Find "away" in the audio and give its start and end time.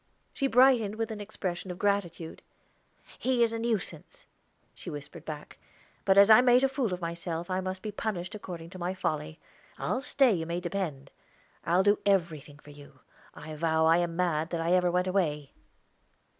15.05-15.51